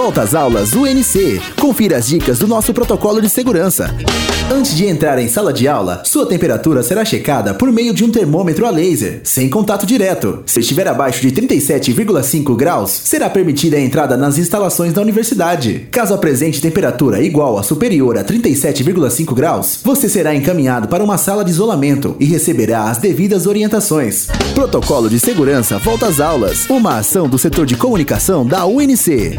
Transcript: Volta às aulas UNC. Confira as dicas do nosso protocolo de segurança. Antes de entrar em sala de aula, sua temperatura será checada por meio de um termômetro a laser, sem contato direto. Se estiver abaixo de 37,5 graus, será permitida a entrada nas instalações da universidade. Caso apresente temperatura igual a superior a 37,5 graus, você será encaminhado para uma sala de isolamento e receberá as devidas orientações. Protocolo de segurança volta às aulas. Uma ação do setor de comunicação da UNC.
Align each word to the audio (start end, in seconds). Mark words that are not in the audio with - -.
Volta 0.00 0.22
às 0.22 0.34
aulas 0.34 0.72
UNC. 0.72 1.42
Confira 1.60 1.98
as 1.98 2.06
dicas 2.06 2.38
do 2.38 2.48
nosso 2.48 2.72
protocolo 2.72 3.20
de 3.20 3.28
segurança. 3.28 3.94
Antes 4.50 4.74
de 4.74 4.86
entrar 4.86 5.18
em 5.18 5.28
sala 5.28 5.52
de 5.52 5.68
aula, 5.68 6.02
sua 6.06 6.24
temperatura 6.24 6.82
será 6.82 7.04
checada 7.04 7.52
por 7.52 7.70
meio 7.70 7.92
de 7.92 8.02
um 8.02 8.10
termômetro 8.10 8.64
a 8.64 8.70
laser, 8.70 9.20
sem 9.24 9.50
contato 9.50 9.84
direto. 9.84 10.42
Se 10.46 10.60
estiver 10.60 10.88
abaixo 10.88 11.20
de 11.20 11.30
37,5 11.30 12.56
graus, 12.56 12.90
será 13.04 13.28
permitida 13.28 13.76
a 13.76 13.80
entrada 13.80 14.16
nas 14.16 14.38
instalações 14.38 14.94
da 14.94 15.02
universidade. 15.02 15.86
Caso 15.90 16.14
apresente 16.14 16.62
temperatura 16.62 17.22
igual 17.22 17.58
a 17.58 17.62
superior 17.62 18.16
a 18.16 18.24
37,5 18.24 19.34
graus, 19.34 19.80
você 19.84 20.08
será 20.08 20.34
encaminhado 20.34 20.88
para 20.88 21.04
uma 21.04 21.18
sala 21.18 21.44
de 21.44 21.50
isolamento 21.50 22.16
e 22.18 22.24
receberá 22.24 22.84
as 22.84 22.96
devidas 22.96 23.46
orientações. 23.46 24.28
Protocolo 24.54 25.10
de 25.10 25.20
segurança 25.20 25.76
volta 25.76 26.06
às 26.06 26.20
aulas. 26.20 26.64
Uma 26.70 26.96
ação 26.96 27.28
do 27.28 27.38
setor 27.38 27.66
de 27.66 27.76
comunicação 27.76 28.46
da 28.46 28.64
UNC. 28.64 29.36